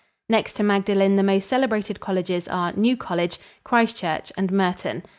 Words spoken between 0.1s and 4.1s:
Next to Magdalen, the most celebrated colleges are New College, Christ